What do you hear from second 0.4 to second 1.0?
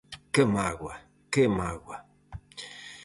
mágoa!,